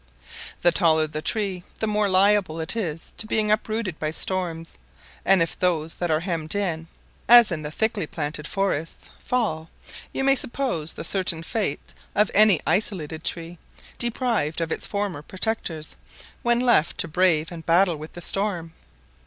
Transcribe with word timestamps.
The 0.63 0.71
taller 0.71 1.05
the 1.05 1.21
tree 1.21 1.63
the 1.79 1.85
more 1.85 2.09
liable 2.09 2.59
it 2.59 2.75
is 2.75 3.13
to 3.17 3.27
being 3.27 3.51
uprooted 3.51 3.99
by 3.99 4.09
storms; 4.09 4.79
and 5.23 5.43
if 5.43 5.59
those 5.59 5.93
that 5.93 6.09
are 6.09 6.21
hemmed 6.21 6.55
in, 6.55 6.87
as 7.29 7.51
in 7.51 7.61
the 7.61 7.69
thickly 7.69 8.07
planted 8.07 8.47
forests, 8.47 9.11
fall, 9.19 9.69
you 10.11 10.23
may 10.23 10.35
suppose 10.35 10.93
the 10.93 11.03
certain 11.03 11.43
fate 11.43 11.93
of 12.15 12.31
any 12.33 12.59
isolated 12.65 13.23
tree, 13.23 13.59
deprived 13.99 14.59
of 14.59 14.71
its 14.71 14.87
former 14.87 15.21
protectors, 15.21 15.95
when 16.41 16.59
left 16.59 16.97
to 16.97 17.07
brave 17.07 17.51
and 17.51 17.67
battle 17.67 17.95
with 17.95 18.13
the 18.13 18.23
storm. 18.23 18.73